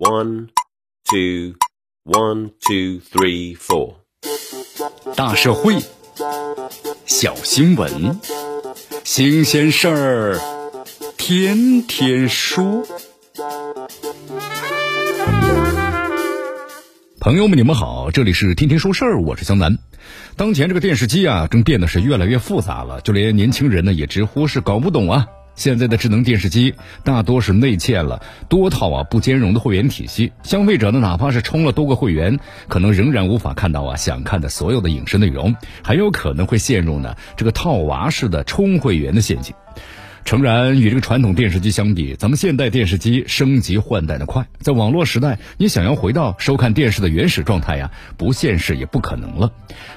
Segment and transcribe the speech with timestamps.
[0.00, 0.48] One,
[1.04, 1.56] two,
[2.04, 3.96] one, two, three, four。
[5.14, 5.76] 大社会，
[7.04, 8.18] 小新闻，
[9.04, 10.40] 新鲜事儿，
[11.18, 12.82] 天天说。
[17.20, 19.76] 朋友们，你们好，这里是天天说事儿，我是江南。
[20.34, 25.26] 当前这个电视机啊，正变得是越来越复杂了，就连年轻人呢也直呼是搞不懂啊。
[25.60, 26.74] 现在的智能电视机
[27.04, 35.54] 大多是内嵌了多套啊不兼容的会员体系，消费者呢哪怕是充了多个会员，可能仍然无法看到啊想看的所有的影视内容，
[35.84, 39.54] 很有可能会陷入呢这个套娃式的充会员的陷阱。
[40.24, 49.52] 诚然，与这个传统电视机相比，咱们现代电视机升级换代的快，在网络时代，你想要回到收看电视的原始状态呀，不现实也不可能了。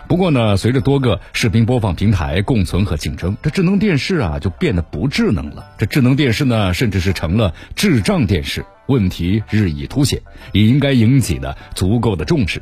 [0.07, 5.65] 不过呢，随着多个视频播放平台共存和竞争，这智能电视啊就变得不智能了。
[5.77, 8.65] 这智能电视呢，甚至是成了智障电视。
[8.87, 12.61] 问题日益凸显，也应该引起呢足够的重视。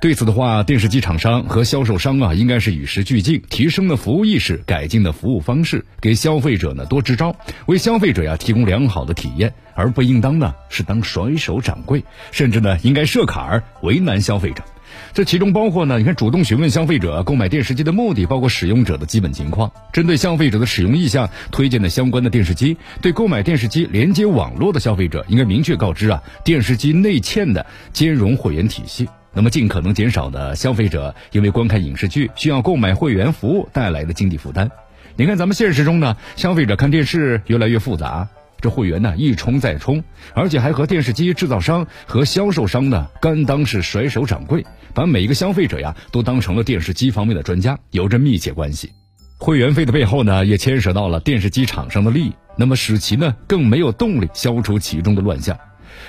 [0.00, 14.64] 对此的话，电视机厂商和销售商啊，应该是与时俱进，提升的服务意识，改进的服务方式，给消费者呢多支招，为消费者呀提供良好的体验，而不应当呢是当甩手掌柜，甚至呢应该设坎儿，为难消费者。
[15.12, 22.76] 这其中包括呢，你看主动询问消费者购买电视机的目的，包括使用者的基本情况，针对消费者的使用意向，推荐的相关的电视机。
[23.00, 29.08] 对购买电视机连接网络的消费者，应该明确告知啊，电视机内嵌的兼容会员体系。
[29.34, 34.70] 那么尽可能减少呢消费者因为观看影视剧需要购买会员服务带来的经济负担。
[35.16, 38.28] 你看咱们现实中呢，消费者看电视越来越复杂。
[38.60, 40.02] 这会员呢一充再充，
[40.34, 44.64] 而且还和电视机制造商和销售商呢甘当是甩手掌柜，
[44.94, 48.92] 把每一个消费者呀都当成了电视机方面的专家，有着密切关系。
[49.38, 55.56] 会员费的背后呢也牵扯到了电视机厂商的利益，那么使其呢更没有动力消除其中的乱象。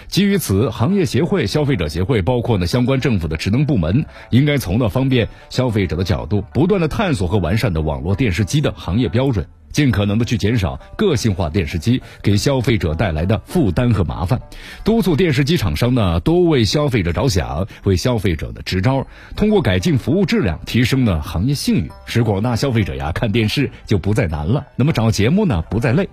[0.07, 9.45] 基于此，行业协会、消费者协会，包括呢相关政府的职能部门，应该从呢方便消费者的角度，不断的探索和完善的网络电视机的行业标准。
[9.71, 14.41] 尽可能的去减少个性化电视机给消费者带来的负担和麻烦，
[14.83, 19.05] 督促电视机厂商呢多为消费者着想，为消费者的支招，
[19.35, 24.65] 通过改进服务质量，提升呢行业信誉，使广大消费者呀看电视就不再难了。
[24.75, 26.09] 那么找节目呢不再累，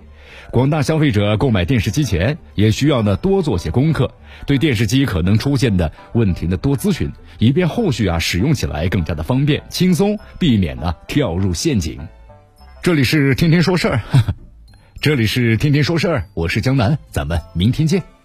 [0.51, 4.11] 广大消费者购买电视机前也需要呢多做些功课，
[4.45, 11.99] 对电视机可能出现的问题呢多咨询，以便后续啊使用起来更加的方便轻松，避免呢跳入陷阱。
[12.81, 14.01] 这里是天天说事儿，
[15.01, 18.16] 这里是天天说事儿，我是江南，咱们明天见。